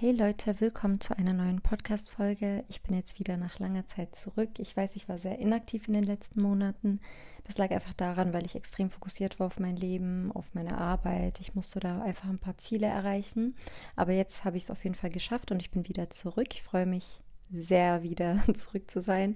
[0.00, 2.62] Hey Leute, willkommen zu einer neuen Podcast-Folge.
[2.68, 4.50] Ich bin jetzt wieder nach langer Zeit zurück.
[4.58, 7.00] Ich weiß, ich war sehr inaktiv in den letzten Monaten.
[7.42, 11.40] Das lag einfach daran, weil ich extrem fokussiert war auf mein Leben, auf meine Arbeit.
[11.40, 13.56] Ich musste da einfach ein paar Ziele erreichen.
[13.96, 16.54] Aber jetzt habe ich es auf jeden Fall geschafft und ich bin wieder zurück.
[16.54, 17.20] Ich freue mich
[17.50, 19.34] sehr, wieder zurück zu sein,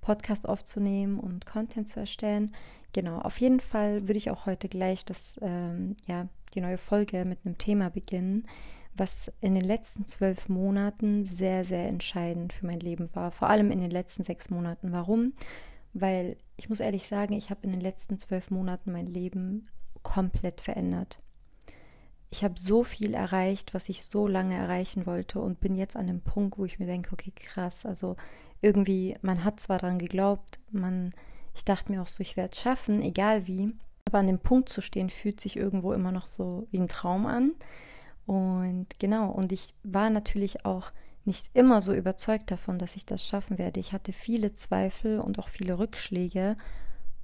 [0.00, 2.54] Podcast aufzunehmen und Content zu erstellen.
[2.94, 7.26] Genau, auf jeden Fall würde ich auch heute gleich das, ähm, ja, die neue Folge
[7.26, 8.46] mit einem Thema beginnen
[8.98, 13.30] was in den letzten zwölf Monaten sehr, sehr entscheidend für mein Leben war.
[13.30, 14.92] Vor allem in den letzten sechs Monaten.
[14.92, 15.32] Warum?
[15.92, 19.68] Weil ich muss ehrlich sagen, ich habe in den letzten zwölf Monaten mein Leben
[20.02, 21.18] komplett verändert.
[22.30, 26.06] Ich habe so viel erreicht, was ich so lange erreichen wollte und bin jetzt an
[26.06, 28.16] dem Punkt, wo ich mir denke, okay, krass, also
[28.60, 31.14] irgendwie, man hat zwar daran geglaubt, man,
[31.54, 33.72] ich dachte mir auch so, ich werde es schaffen, egal wie,
[34.04, 37.26] aber an dem Punkt zu stehen, fühlt sich irgendwo immer noch so wie ein Traum
[37.26, 37.52] an.
[38.28, 40.92] Und genau, und ich war natürlich auch
[41.24, 43.80] nicht immer so überzeugt davon, dass ich das schaffen werde.
[43.80, 46.58] Ich hatte viele Zweifel und auch viele Rückschläge,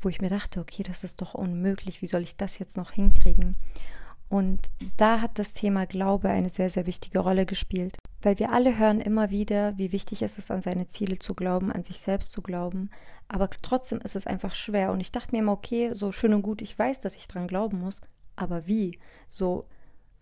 [0.01, 2.91] wo ich mir dachte, okay, das ist doch unmöglich, wie soll ich das jetzt noch
[2.91, 3.57] hinkriegen?
[4.31, 8.79] Und da hat das Thema Glaube eine sehr, sehr wichtige Rolle gespielt, weil wir alle
[8.79, 12.33] hören immer wieder, wie wichtig es ist, an seine Ziele zu glauben, an sich selbst
[12.33, 12.89] zu glauben,
[13.29, 14.91] aber trotzdem ist es einfach schwer.
[14.91, 17.47] Und ich dachte mir immer, okay, so schön und gut, ich weiß, dass ich dran
[17.47, 18.01] glauben muss,
[18.37, 18.99] aber wie?
[19.29, 19.67] So,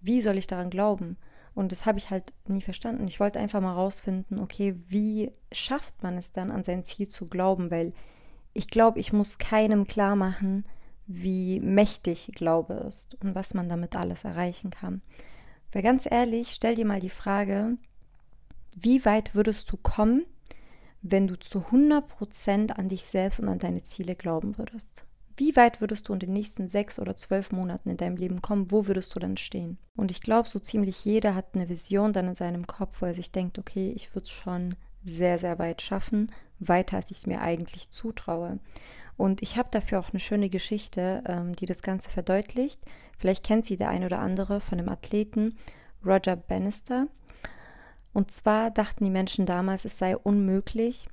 [0.03, 1.17] wie soll ich daran glauben?
[1.55, 3.07] Und das habe ich halt nie verstanden.
[3.07, 7.29] Ich wollte einfach mal rausfinden, okay, wie schafft man es dann, an sein Ziel zu
[7.29, 7.71] glauben?
[7.71, 7.93] Weil
[8.55, 10.65] ich glaube, ich muss keinem klar machen,
[11.07, 15.03] wie mächtig Glaube ist und was man damit alles erreichen kann.
[15.73, 17.77] Weil ganz ehrlich, stell dir mal die Frage,
[18.75, 20.25] wie weit würdest du kommen,
[21.03, 25.05] wenn du zu 100% an dich selbst und an deine Ziele glauben würdest?
[25.37, 28.71] Wie weit würdest du in den nächsten sechs oder zwölf Monaten in deinem Leben kommen?
[28.71, 29.79] Wo würdest du dann stehen?
[29.97, 33.15] Und ich glaube, so ziemlich jeder hat eine Vision dann in seinem Kopf, wo er
[33.15, 37.27] sich denkt, okay, ich würde es schon sehr, sehr weit schaffen, weiter als ich es
[37.27, 38.59] mir eigentlich zutraue.
[39.17, 42.81] Und ich habe dafür auch eine schöne Geschichte, ähm, die das Ganze verdeutlicht.
[43.19, 45.57] Vielleicht kennt sie der ein oder andere von dem Athleten
[46.05, 47.07] Roger Bannister.
[48.13, 51.09] Und zwar dachten die Menschen damals, es sei unmöglich,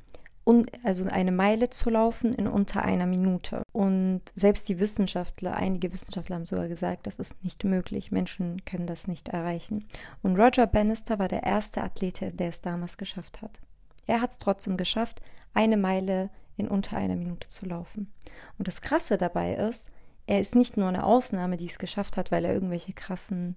[0.50, 3.62] un, also eine Meile zu laufen in unter einer Minute.
[3.72, 8.12] Und selbst die Wissenschaftler, einige Wissenschaftler haben sogar gesagt, das ist nicht möglich.
[8.12, 9.86] Menschen können das nicht erreichen.
[10.24, 13.62] Und Roger Bannister war der erste Athlet, der es damals geschafft hat.
[14.08, 15.22] Er hat es trotzdem geschafft,
[15.54, 18.12] eine Meile in unter einer Minute zu laufen.
[18.58, 19.88] Und das Krasse dabei ist,
[20.26, 23.56] er ist nicht nur eine Ausnahme, die es geschafft hat, weil er irgendwelche krassen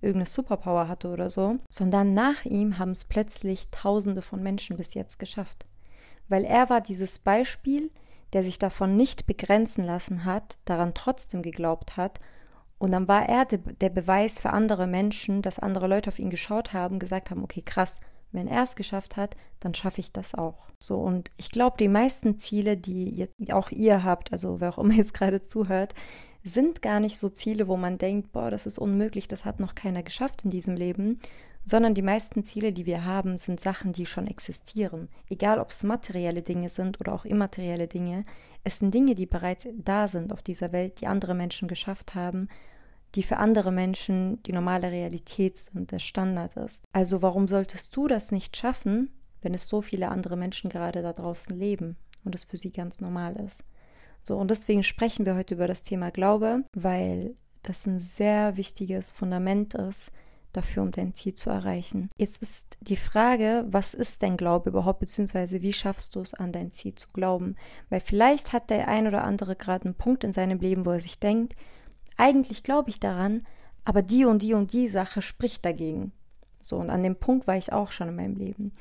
[0.00, 4.94] irgendeine Superpower hatte oder so, sondern nach ihm haben es plötzlich Tausende von Menschen bis
[4.94, 5.64] jetzt geschafft
[6.28, 7.90] weil er war dieses Beispiel,
[8.32, 12.20] der sich davon nicht begrenzen lassen hat, daran trotzdem geglaubt hat.
[12.78, 16.30] Und dann war er de der Beweis für andere Menschen, dass andere Leute auf ihn
[16.30, 18.00] geschaut haben, gesagt haben, okay, krass,
[18.32, 20.66] wenn er es geschafft hat, dann schaffe ich das auch.
[20.78, 24.78] So, und ich glaube, die meisten Ziele, die jetzt auch ihr habt, also wer auch
[24.78, 25.94] immer jetzt gerade zuhört,
[26.42, 29.74] sind gar nicht so Ziele, wo man denkt, boah, das ist unmöglich, das hat noch
[29.76, 31.20] keiner geschafft in diesem Leben,
[31.64, 35.08] sondern die meisten Ziele, die wir haben, sind Sachen, die schon existieren.
[35.28, 38.24] Egal, ob es materielle Dinge sind oder auch immaterielle Dinge,
[38.64, 42.48] es sind Dinge, die bereits da sind auf dieser Welt, die andere Menschen geschafft haben,
[43.14, 46.84] die für andere Menschen die normale Realität sind, der Standard ist.
[46.92, 49.10] Also warum solltest du das nicht schaffen,
[49.42, 53.00] wenn es so viele andere Menschen gerade da draußen leben und es für sie ganz
[53.00, 53.62] normal ist?
[54.22, 57.34] So, und deswegen sprechen wir heute über das Thema Glaube, weil
[57.64, 60.12] das ein sehr wichtiges Fundament ist,
[60.52, 62.08] dafür, um dein Ziel zu erreichen.
[62.16, 66.52] Jetzt ist die Frage, was ist dein Glaube überhaupt, beziehungsweise wie schaffst du es, an
[66.52, 67.56] dein Ziel zu glauben?
[67.90, 71.00] Weil vielleicht hat der ein oder andere gerade einen Punkt in seinem Leben, wo er
[71.00, 71.54] sich denkt,
[72.16, 73.46] eigentlich glaube ich daran,
[73.84, 76.12] aber die und die und die Sache spricht dagegen.
[76.60, 78.72] So, und an dem Punkt war ich auch schon in meinem Leben.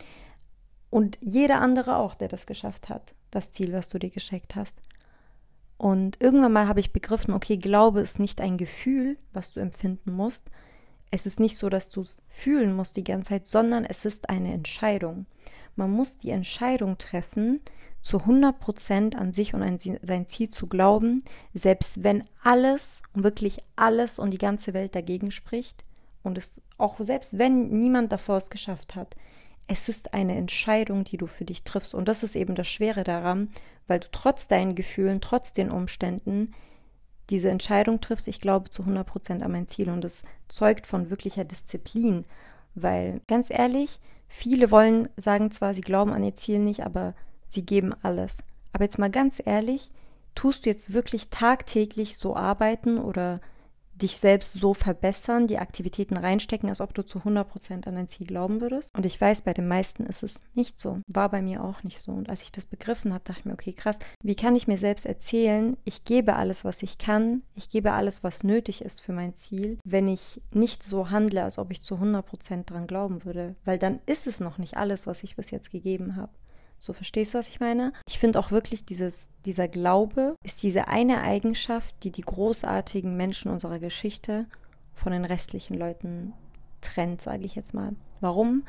[0.89, 4.77] Und jeder andere auch, der das geschafft hat, das Ziel, was du dir geschickt hast.
[5.77, 10.11] Und irgendwann mal habe ich begriffen, okay, Glaube ist nicht ein Gefühl, was du empfinden
[10.11, 10.51] musst,
[11.11, 14.29] es ist nicht so, dass du es fühlen musst die ganze Zeit, sondern es ist
[14.29, 15.25] eine Entscheidung.
[15.75, 17.61] Man muss die Entscheidung treffen,
[18.01, 23.23] zu 100 Prozent an sich und an sein Ziel zu glauben, selbst wenn alles und
[23.23, 25.83] wirklich alles und die ganze Welt dagegen spricht
[26.23, 29.15] und es auch selbst wenn niemand davor es geschafft hat.
[29.67, 33.03] Es ist eine Entscheidung, die du für dich triffst und das ist eben das Schwere
[33.03, 33.49] daran,
[33.87, 36.53] weil du trotz deinen Gefühlen, trotz den Umständen
[37.31, 41.09] diese Entscheidung triffst, ich glaube zu 100 Prozent an mein Ziel und es zeugt von
[41.09, 42.25] wirklicher Disziplin,
[42.75, 47.15] weil ganz ehrlich, viele wollen sagen zwar, sie glauben an ihr Ziel nicht, aber
[47.47, 48.43] sie geben alles.
[48.73, 49.91] Aber jetzt mal ganz ehrlich,
[50.35, 53.41] tust du jetzt wirklich tagtäglich so arbeiten oder
[54.01, 58.27] dich selbst so verbessern, die Aktivitäten reinstecken, als ob du zu 100% an dein Ziel
[58.27, 58.95] glauben würdest.
[58.95, 60.99] Und ich weiß, bei den meisten ist es nicht so.
[61.07, 62.11] War bei mir auch nicht so.
[62.11, 64.77] Und als ich das begriffen habe, dachte ich mir, okay, krass, wie kann ich mir
[64.77, 69.13] selbst erzählen, ich gebe alles, was ich kann, ich gebe alles, was nötig ist für
[69.13, 73.55] mein Ziel, wenn ich nicht so handle, als ob ich zu 100% dran glauben würde.
[73.65, 76.31] Weil dann ist es noch nicht alles, was ich bis jetzt gegeben habe.
[76.81, 77.93] So verstehst du, was ich meine?
[78.07, 83.51] Ich finde auch wirklich, dieses, dieser Glaube ist diese eine Eigenschaft, die die großartigen Menschen
[83.51, 84.47] unserer Geschichte
[84.95, 86.33] von den restlichen Leuten
[86.81, 87.95] trennt, sage ich jetzt mal.
[88.19, 88.63] Warum?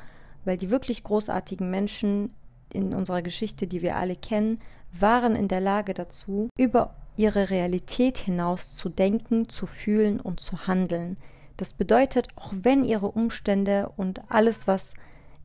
[0.44, 2.34] Weil die wirklich großartigen Menschen
[2.70, 4.60] in unserer Geschichte, die wir alle kennen,
[4.92, 10.66] waren in der Lage dazu, über ihre Realität hinaus zu denken, zu fühlen und zu
[10.66, 11.16] handeln.
[11.56, 14.92] Das bedeutet, auch wenn ihre Umstände und alles, was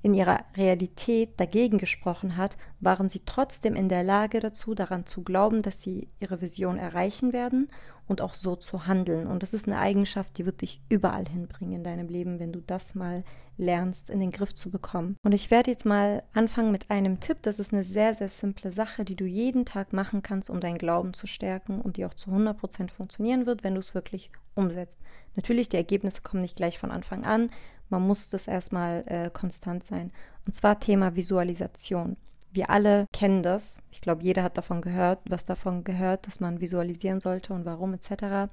[0.01, 5.23] in ihrer Realität dagegen gesprochen hat, waren sie trotzdem in der Lage dazu, daran zu
[5.23, 7.69] glauben, dass sie ihre Vision erreichen werden
[8.07, 9.27] und auch so zu handeln.
[9.27, 12.61] Und das ist eine Eigenschaft, die wird dich überall hinbringen in deinem Leben, wenn du
[12.61, 13.23] das mal
[13.57, 15.17] lernst, in den Griff zu bekommen.
[15.23, 17.37] Und ich werde jetzt mal anfangen mit einem Tipp.
[17.41, 20.77] Das ist eine sehr, sehr simple Sache, die du jeden Tag machen kannst, um deinen
[20.77, 25.01] Glauben zu stärken und die auch zu 100% funktionieren wird, wenn du es wirklich umsetzt.
[25.35, 27.49] Natürlich, die Ergebnisse kommen nicht gleich von Anfang an.
[27.89, 30.11] Man muss das erstmal äh, konstant sein.
[30.45, 32.17] Und zwar Thema Visualisation.
[32.51, 33.79] Wir alle kennen das.
[33.91, 37.93] Ich glaube, jeder hat davon gehört, was davon gehört, dass man visualisieren sollte und warum
[37.93, 38.49] etc.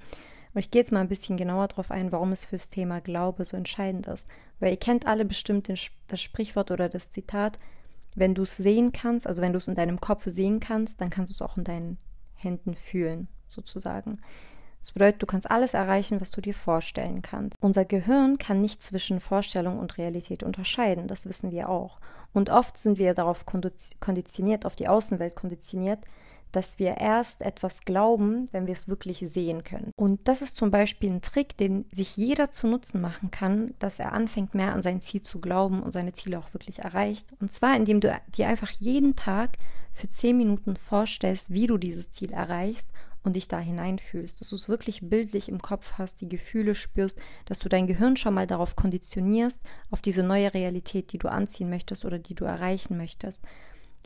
[0.55, 3.45] Und ich gehe jetzt mal ein bisschen genauer darauf ein, warum es fürs Thema Glaube
[3.45, 4.29] so entscheidend ist.
[4.61, 5.79] Weil ihr kennt alle bestimmt den,
[6.09, 7.59] das Sprichwort oder das Zitat,
[8.15, 11.11] wenn du es sehen kannst, also wenn du es in deinem Kopf sehen kannst, dann
[11.11, 11.99] kannst du es auch in deinen
[12.35, 14.21] Händen fühlen, sozusagen.
[14.85, 17.57] Das bedeutet, du kannst alles erreichen, was du dir vorstellen kannst.
[17.63, 22.01] Unser Gehirn kann nicht zwischen Vorstellung und Realität unterscheiden, das wissen wir auch.
[22.35, 26.01] Und oft sind wir darauf konditioniert, auf die Außenwelt konditioniert,
[26.53, 29.91] dass wir erst etwas glauben, wenn wir es wirklich sehen können.
[29.97, 33.99] Und das ist zum Beispiel ein Trick, den sich jeder zu Nutzen machen kann, dass
[33.99, 37.33] er anfängt, mehr an sein Ziel zu glauben und seine Ziele auch wirklich erreicht.
[37.41, 39.57] Und zwar, indem du dir einfach jeden Tag
[39.95, 42.89] für zehn Minuten vorstellst, wie du dieses Ziel erreichst
[43.25, 47.19] und dich da hineinfühlst, dass du es wirklich bildlich im Kopf hast, die Gefühle spürst,
[47.47, 49.61] dass du dein Gehirn schon mal darauf konditionierst,
[49.91, 53.43] auf diese neue Realität, die du anziehen möchtest oder die du erreichen möchtest.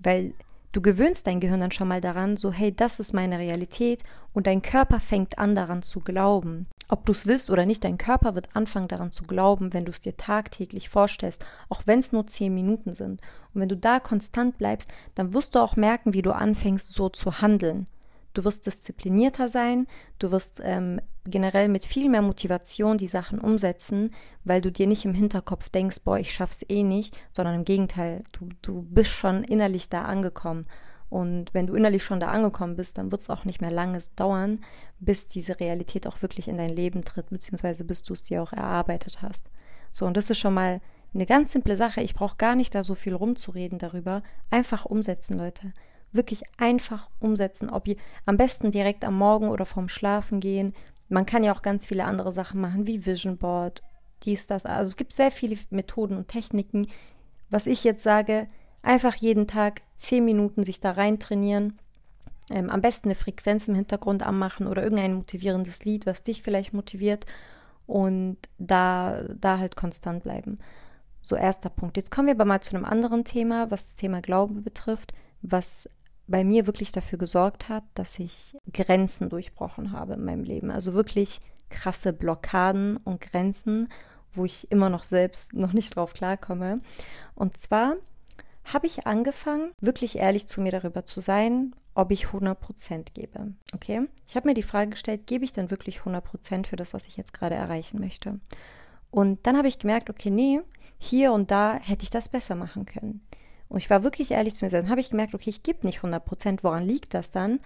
[0.03, 0.33] Weil
[0.73, 4.47] du gewöhnst dein Gehirn dann schon mal daran, so hey, das ist meine Realität und
[4.47, 6.67] dein Körper fängt an daran zu glauben.
[6.89, 9.91] Ob du es willst oder nicht, dein Körper wird anfangen daran zu glauben, wenn du
[9.91, 13.21] es dir tagtäglich vorstellst, auch wenn es nur zehn Minuten sind.
[13.53, 17.09] Und wenn du da konstant bleibst, dann wirst du auch merken, wie du anfängst so
[17.09, 17.87] zu handeln.
[18.39, 19.89] Du wirst disziplinierter sein,
[20.21, 24.15] du wirst ähm, generell mit viel mehr Motivation die Sachen umsetzen,
[24.45, 28.23] weil du dir nicht im Hinterkopf denkst, boah, ich schaff's eh nicht, sondern im Gegenteil,
[28.31, 30.67] du, du bist schon innerlich da angekommen.
[31.11, 33.99] Und wenn du innerlich schon da angekommen bist, dann wird es auch nicht mehr lange
[34.15, 34.61] dauern,
[35.01, 38.53] bis diese Realität auch wirklich in dein Leben tritt, beziehungsweise bis du es dir auch
[38.53, 39.51] erarbeitet hast.
[39.91, 40.81] So, und das ist schon mal
[41.13, 42.03] eine ganz simple Sache.
[42.03, 44.23] Ich brauche gar nicht da so viel rumzureden darüber.
[44.49, 45.73] Einfach umsetzen, Leute
[46.13, 47.71] wirklich einfach umsetzen.
[47.71, 47.97] Ob ihr
[48.27, 50.75] am besten direkt am Morgen oder vorm Schlafen gehen.
[51.09, 53.83] Man kann ja auch ganz viele andere Sachen machen, wie Vision Board,
[54.25, 54.67] dies, das.
[54.67, 56.89] Also es gibt sehr viele Methoden und Techniken.
[57.51, 58.49] Was ich jetzt sage,
[58.83, 61.79] einfach jeden Tag zehn Minuten sich da rein trainieren.
[62.51, 66.73] Ähm, am besten eine Frequenz im Hintergrund anmachen oder irgendein motivierendes Lied, was dich vielleicht
[66.73, 67.27] motiviert
[67.87, 70.59] und da, da halt konstant bleiben.
[71.21, 71.97] So erster Punkt.
[71.97, 75.89] Jetzt kommen wir aber mal zu einem anderen Thema, was das Thema Glaube betrifft, was
[76.29, 80.71] bei mir wirklich dafür gesorgt hat, dass ich Grenzen durchbrochen habe in meinem Leben.
[80.71, 83.89] Also wirklich krasse Blockaden und Grenzen,
[84.33, 86.81] wo ich immer noch selbst noch nicht drauf klarkomme.
[87.35, 87.97] Und zwar
[88.65, 93.55] habe ich angefangen, wirklich ehrlich zu mir darüber zu sein, ob ich 100% gebe.
[93.75, 94.07] Okay?
[94.27, 97.17] Ich habe mir die Frage gestellt, gebe ich denn wirklich 100% für das, was ich
[97.17, 98.39] jetzt gerade erreichen möchte?
[99.11, 100.61] Und dann habe ich gemerkt, okay, nee,
[100.99, 103.23] hier und da hätte ich das besser machen können.
[103.69, 104.85] Und ich war wirklich ehrlich zu mir selbst.
[104.85, 106.65] Dann habe ich gemerkt, okay, ich gebe nicht 100 Prozent.
[106.65, 107.61] Woran liegt das dann?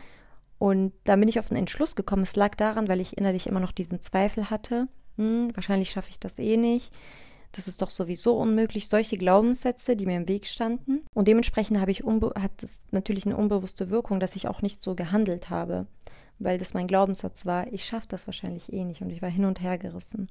[0.58, 2.22] Und da bin ich auf den Entschluss gekommen.
[2.22, 4.88] Es lag daran, weil ich innerlich immer noch diesen Zweifel hatte.
[5.16, 6.92] Hm, wahrscheinlich schaffe ich das eh nicht.
[7.52, 8.88] Das ist doch sowieso unmöglich.
[8.88, 11.02] Solche Glaubenssätze, die mir im Weg standen.
[11.14, 14.94] Und dementsprechend habe ich hat es natürlich eine unbewusste Wirkung, dass ich auch nicht so
[14.94, 15.86] gehandelt habe
[16.42, 19.44] weil das mein Glaubenssatz war, ich schaffe das wahrscheinlich eh nicht und ich war hin
[19.44, 20.28] und her gerissen.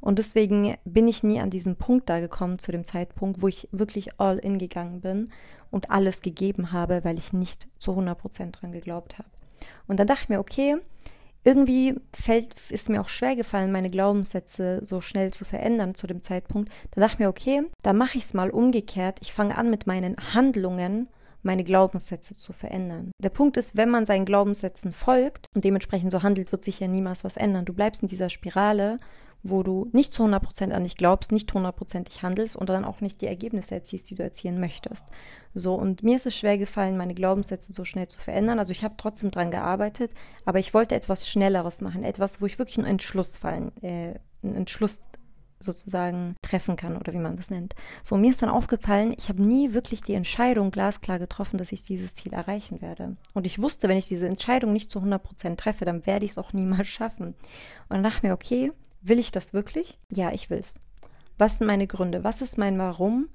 [0.00, 3.68] Und deswegen bin ich nie an diesen Punkt da gekommen, zu dem Zeitpunkt, wo ich
[3.72, 5.30] wirklich all in gegangen bin
[5.70, 9.28] und alles gegeben habe, weil ich nicht zu 100% dran geglaubt habe.
[9.86, 10.76] Und dann dachte ich mir, okay,
[11.44, 16.22] irgendwie fällt, ist mir auch schwer gefallen, meine Glaubenssätze so schnell zu verändern zu dem
[16.22, 16.72] Zeitpunkt.
[16.92, 19.18] Da dachte ich mir, okay, da mache ich es mal umgekehrt.
[19.20, 21.08] Ich fange an mit meinen Handlungen
[21.44, 23.12] meine Glaubenssätze zu verändern.
[23.18, 26.88] Der Punkt ist, wenn man seinen Glaubenssätzen folgt und dementsprechend so handelt, wird sich ja
[26.88, 27.64] niemals was ändern.
[27.64, 28.98] Du bleibst in dieser Spirale,
[29.44, 33.20] wo du nicht zu 100% an dich glaubst, nicht hundertprozentig handelst und dann auch nicht
[33.20, 35.08] die Ergebnisse erzielst, die du erzielen möchtest.
[35.52, 38.58] So, und mir ist es schwer gefallen, meine Glaubenssätze so schnell zu verändern.
[38.58, 40.12] Also ich habe trotzdem dran gearbeitet,
[40.46, 44.54] aber ich wollte etwas Schnelleres machen, etwas, wo ich wirklich einen Entschluss fallen, äh, einen
[44.54, 44.98] Entschluss
[45.60, 47.74] sozusagen treffen kann oder wie man das nennt.
[48.02, 51.82] So, mir ist dann aufgefallen, ich habe nie wirklich die Entscheidung glasklar getroffen, dass ich
[51.82, 53.16] dieses Ziel erreichen werde.
[53.32, 56.38] Und ich wusste, wenn ich diese Entscheidung nicht zu 100% treffe, dann werde ich es
[56.38, 57.28] auch niemals schaffen.
[57.28, 57.34] Und
[57.90, 59.98] dann dachte ich mir, okay, will ich das wirklich?
[60.10, 60.74] Ja, ich will es.
[61.38, 62.24] Was sind meine Gründe?
[62.24, 63.28] Was ist mein Warum?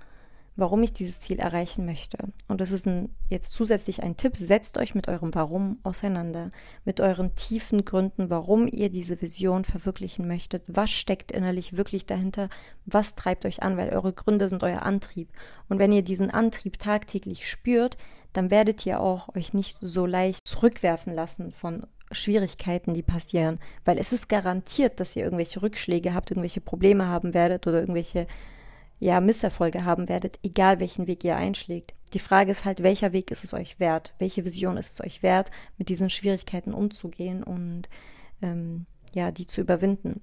[0.59, 2.17] Warum ich dieses Ziel erreichen möchte.
[2.47, 6.51] Und das ist ein, jetzt zusätzlich ein Tipp, setzt euch mit eurem Warum auseinander,
[6.85, 12.49] mit euren tiefen Gründen, warum ihr diese Vision verwirklichen möchtet, was steckt innerlich wirklich dahinter,
[12.85, 15.29] was treibt euch an, weil eure Gründe sind euer Antrieb.
[15.67, 17.97] Und wenn ihr diesen Antrieb tagtäglich spürt,
[18.33, 23.97] dann werdet ihr auch euch nicht so leicht zurückwerfen lassen von Schwierigkeiten, die passieren, weil
[23.97, 28.27] es ist garantiert, dass ihr irgendwelche Rückschläge habt, irgendwelche Probleme haben werdet oder irgendwelche
[28.99, 31.93] ja, Misserfolge haben werdet, egal welchen Weg ihr einschlägt.
[32.13, 34.13] Die Frage ist halt, welcher Weg ist es euch wert?
[34.19, 37.87] Welche Vision ist es euch wert, mit diesen Schwierigkeiten umzugehen und
[38.41, 40.21] ähm, ja, die zu überwinden?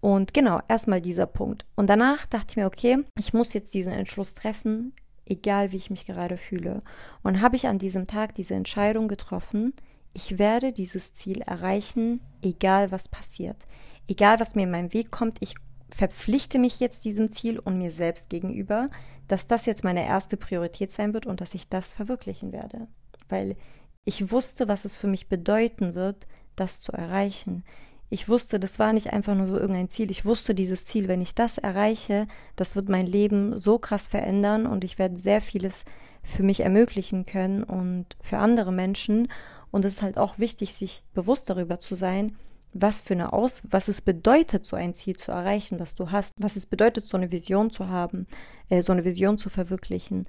[0.00, 1.64] Und genau, erstmal dieser Punkt.
[1.76, 4.92] Und danach dachte ich mir, okay, ich muss jetzt diesen Entschluss treffen,
[5.26, 6.82] egal wie ich mich gerade fühle.
[7.22, 9.74] Und habe ich an diesem Tag diese Entscheidung getroffen,
[10.12, 13.66] ich werde dieses Ziel erreichen, egal was passiert.
[14.06, 15.54] Egal was mir in meinem Weg kommt, ich
[15.94, 18.90] verpflichte mich jetzt diesem Ziel und mir selbst gegenüber,
[19.28, 22.88] dass das jetzt meine erste Priorität sein wird und dass ich das verwirklichen werde.
[23.28, 23.56] Weil
[24.04, 27.64] ich wusste, was es für mich bedeuten wird, das zu erreichen.
[28.10, 30.10] Ich wusste, das war nicht einfach nur so irgendein Ziel.
[30.10, 34.66] Ich wusste, dieses Ziel, wenn ich das erreiche, das wird mein Leben so krass verändern
[34.66, 35.84] und ich werde sehr vieles
[36.24, 39.28] für mich ermöglichen können und für andere Menschen.
[39.70, 42.36] Und es ist halt auch wichtig, sich bewusst darüber zu sein,
[42.74, 46.32] was für eine Aus, was es bedeutet, so ein Ziel zu erreichen, was du hast,
[46.36, 48.26] was es bedeutet, so eine Vision zu haben,
[48.68, 50.26] äh, so eine Vision zu verwirklichen.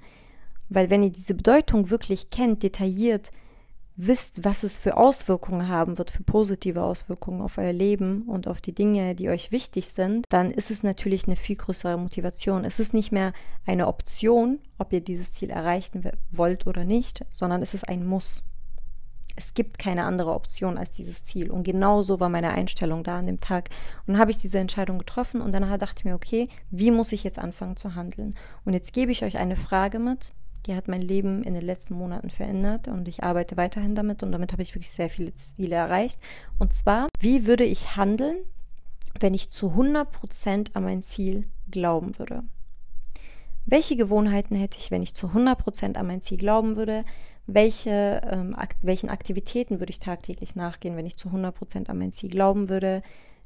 [0.68, 3.30] Weil wenn ihr diese Bedeutung wirklich kennt, detailliert,
[3.96, 8.60] wisst, was es für Auswirkungen haben wird, für positive Auswirkungen auf euer Leben und auf
[8.60, 12.64] die Dinge, die euch wichtig sind, dann ist es natürlich eine viel größere Motivation.
[12.64, 13.32] Es ist nicht mehr
[13.64, 18.44] eine Option, ob ihr dieses Ziel erreichen wollt oder nicht, sondern es ist ein Muss
[19.36, 21.50] es gibt keine andere Option als dieses Ziel.
[21.50, 23.68] Und genau so war meine Einstellung da an dem Tag.
[24.06, 27.12] Und dann habe ich diese Entscheidung getroffen und danach dachte ich mir, okay, wie muss
[27.12, 28.34] ich jetzt anfangen zu handeln?
[28.64, 30.32] Und jetzt gebe ich euch eine Frage mit,
[30.66, 34.32] die hat mein Leben in den letzten Monaten verändert und ich arbeite weiterhin damit und
[34.32, 36.18] damit habe ich wirklich sehr viele Ziele erreicht.
[36.58, 38.38] Und zwar, wie würde ich handeln,
[39.20, 42.42] wenn ich zu 100% an mein Ziel glauben würde?
[43.64, 47.04] Welche Gewohnheiten hätte ich, wenn ich zu 100% an mein Ziel glauben würde?
[47.46, 51.98] Welche, ähm, akt welchen Aktivitäten würde ich tagtäglich nachgehen, wenn ich zu 100 Prozent an
[51.98, 53.02] mein Ziel glauben würde,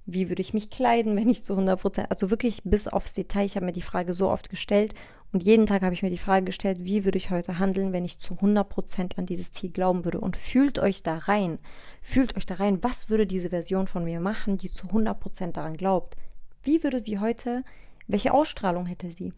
[0.06, 3.44] wie würde ich mich kleiden, wenn ich zu 100 Prozent, also wirklich bis aufs Detail,
[3.44, 4.94] ich habe mir die Frage so oft gestellt
[5.32, 8.04] und jeden Tag habe ich mir die Frage gestellt, wie würde ich heute handeln, wenn
[8.04, 10.20] ich zu 100 Prozent an dieses Ziel glauben würde?
[10.20, 11.58] Und fühlt euch da rein,
[12.02, 15.56] fühlt euch da rein, was würde diese Version von mir machen, die zu 100 Prozent
[15.56, 16.16] daran glaubt,
[16.62, 17.62] wie würde sie heute,
[18.08, 19.32] welche Ausstrahlung hätte sie?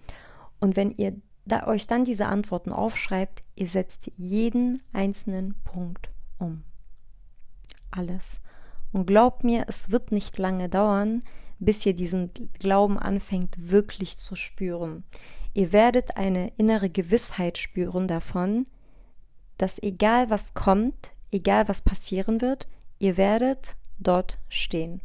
[0.60, 6.62] Und wenn ihr da euch dann diese Antworten aufschreibt, ihr setzt jeden einzelnen Punkt um.
[7.90, 8.40] Alles.
[8.92, 11.22] Und glaubt mir, es wird nicht lange dauern,
[11.58, 15.04] bis ihr diesen Glauben anfängt wirklich zu spüren.
[15.54, 18.66] Ihr werdet eine innere Gewissheit spüren davon,
[19.58, 22.66] dass egal was kommt, egal was passieren wird,
[22.98, 25.00] ihr werdet dort stehen.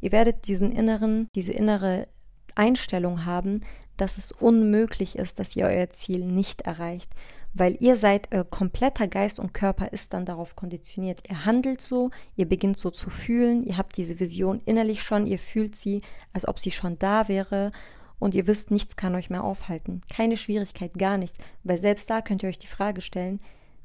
[0.00, 2.08] Ihr werdet diesen inneren, diese innere
[2.54, 3.62] Einstellung haben,
[3.96, 7.10] dass es unmöglich ist, dass ihr euer Ziel nicht erreicht,
[7.52, 11.22] weil ihr seid, euer kompletter Geist und Körper ist dann darauf konditioniert.
[11.28, 15.38] Ihr handelt so, ihr beginnt so zu fühlen, ihr habt diese Vision innerlich schon, ihr
[15.38, 17.70] fühlt sie, als ob sie schon da wäre
[18.18, 20.00] und ihr wisst, nichts kann euch mehr aufhalten.
[20.12, 23.38] Keine Schwierigkeit, gar nichts, weil selbst da könnt ihr euch die Frage stellen,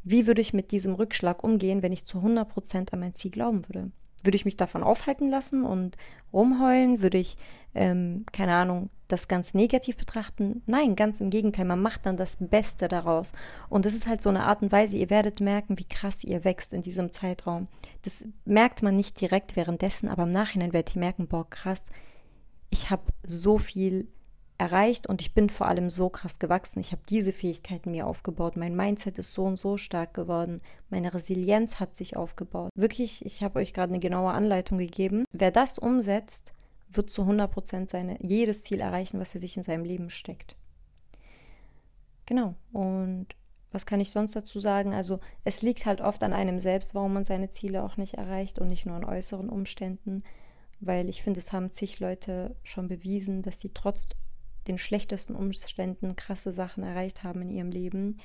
[0.04, 3.68] wie würde ich mit diesem Rückschlag umgehen, wenn ich zu 100% an mein Ziel glauben
[3.68, 3.92] würde?
[4.26, 5.98] Würde ich mich davon aufhalten lassen und
[6.34, 7.02] rumheulen?
[7.02, 7.38] Würde ich,
[7.74, 10.62] ähm, keine Ahnung, das ganz negativ betrachten?
[10.66, 11.66] Nein, ganz im Gegenteil.
[11.66, 13.34] Man macht dann das Beste daraus.
[13.70, 16.44] Und das ist halt so eine Art und Weise, ihr werdet merken, wie krass ihr
[16.44, 17.68] wächst in diesem Zeitraum.
[18.04, 21.84] Das merkt man nicht direkt währenddessen, aber im Nachhinein werdet ihr merken, boah, krass,
[22.70, 24.08] ich habe so viel
[24.60, 26.80] erreicht und ich bin vor allem so krass gewachsen.
[26.80, 28.58] Ich habe diese Fähigkeiten mir aufgebaut.
[28.58, 30.62] Mein Mindset ist so und so stark geworden.
[30.90, 32.70] Meine Resilienz hat sich aufgebaut.
[32.76, 35.26] Wirklich, ich habe euch gerade eine genaue Anleitung gegeben.
[35.32, 36.54] Wer das umsetzt,
[36.92, 40.56] wird zu 100 Prozent jedes Ziel erreichen, was er sich in seinem Leben steckt.
[42.26, 42.56] Genau.
[42.74, 43.28] Und
[43.72, 44.94] was kann ich sonst dazu sagen?
[44.94, 48.60] Also es liegt halt oft an einem selbst, warum man seine Ziele auch nicht erreicht
[48.60, 50.24] und nicht nur an äußeren Umständen,
[50.80, 54.08] weil ich finde, es haben zig Leute schon bewiesen, dass sie trotz
[54.70, 58.18] den schlechtesten Umständen krasse Sachen erreicht haben in ihrem Leben.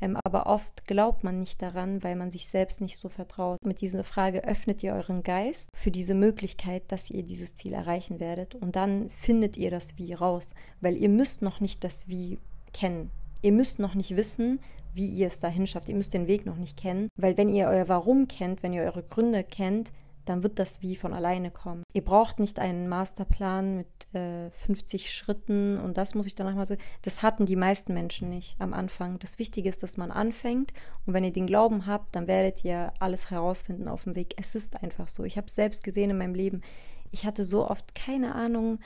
[0.00, 3.58] Ähm, aber oft glaubt man nicht daran, weil man sich selbst nicht so vertraut.
[3.64, 8.20] Mit dieser Frage öffnet ihr euren Geist für diese Möglichkeit, dass ihr dieses Ziel erreichen
[8.20, 8.54] werdet.
[8.54, 12.38] Und dann findet ihr das Wie raus, weil ihr müsst noch nicht das Wie
[12.72, 13.10] kennen.
[13.42, 14.60] Ihr müsst noch nicht wissen,
[14.94, 15.88] wie ihr es dahin schafft.
[15.88, 18.82] Ihr müsst den Weg noch nicht kennen, weil wenn ihr euer Warum kennt, wenn ihr
[18.82, 19.92] eure Gründe kennt,
[20.28, 21.82] dann wird das wie von alleine kommen.
[21.92, 26.66] Ihr braucht nicht einen Masterplan mit äh, 50 Schritten und das muss ich danach mal
[26.66, 26.76] so.
[27.02, 29.18] Das hatten die meisten Menschen nicht am Anfang.
[29.18, 30.72] Das Wichtige ist, dass man anfängt
[31.06, 34.34] und wenn ihr den Glauben habt, dann werdet ihr alles herausfinden auf dem Weg.
[34.36, 35.24] Es ist einfach so.
[35.24, 36.62] Ich habe es selbst gesehen in meinem Leben.
[37.10, 38.80] Ich hatte so oft keine Ahnung,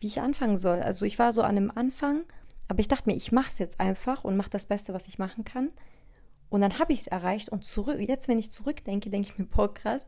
[0.00, 0.80] wie ich anfangen soll.
[0.80, 2.24] Also ich war so an einem Anfang,
[2.68, 5.18] aber ich dachte mir, ich mache es jetzt einfach und mache das Beste, was ich
[5.18, 5.70] machen kann.
[6.48, 9.46] Und dann habe ich es erreicht und zurück, jetzt, wenn ich zurückdenke, denke ich mir,
[9.46, 10.04] boah, krass,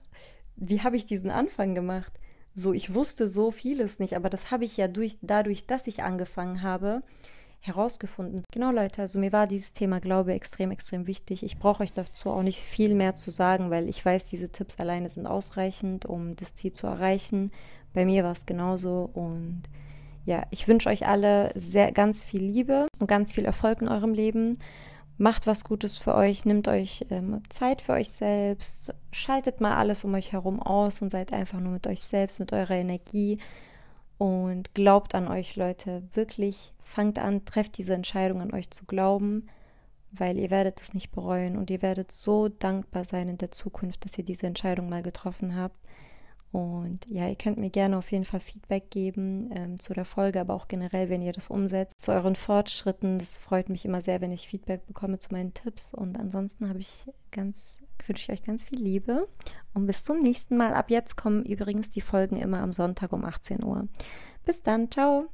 [0.56, 2.12] wie habe ich diesen Anfang gemacht?
[2.54, 6.02] So, ich wusste so vieles nicht, aber das habe ich ja durch, dadurch, dass ich
[6.02, 7.02] angefangen habe,
[7.60, 8.42] herausgefunden.
[8.52, 11.44] Genau, Leute, also mir war dieses Thema Glaube extrem, extrem wichtig.
[11.44, 14.78] Ich brauche euch dazu auch nicht viel mehr zu sagen, weil ich weiß, diese Tipps
[14.80, 17.52] alleine sind ausreichend, um das Ziel zu erreichen.
[17.94, 19.62] Bei mir war es genauso und
[20.24, 24.12] ja, ich wünsche euch alle sehr ganz viel Liebe und ganz viel Erfolg in eurem
[24.12, 24.58] Leben
[25.22, 30.02] macht was Gutes für euch, nimmt euch ähm, Zeit für euch selbst, schaltet mal alles
[30.02, 33.38] um euch herum aus und seid einfach nur mit euch selbst, mit eurer Energie
[34.18, 36.02] und glaubt an euch, Leute.
[36.12, 39.46] Wirklich fangt an, trefft diese Entscheidung an euch zu glauben,
[40.10, 44.04] weil ihr werdet es nicht bereuen und ihr werdet so dankbar sein in der Zukunft,
[44.04, 45.76] dass ihr diese Entscheidung mal getroffen habt.
[46.52, 50.38] Und ja, ihr könnt mir gerne auf jeden Fall Feedback geben ähm, zu der Folge,
[50.38, 53.18] aber auch generell, wenn ihr das umsetzt, zu euren Fortschritten.
[53.18, 55.94] Das freut mich immer sehr, wenn ich Feedback bekomme zu meinen Tipps.
[55.94, 59.28] Und ansonsten habe ich ganz, wünsche ich euch ganz viel Liebe.
[59.72, 60.74] Und bis zum nächsten Mal.
[60.74, 63.88] Ab jetzt kommen übrigens die Folgen immer am Sonntag um 18 Uhr.
[64.44, 65.30] Bis dann, ciao.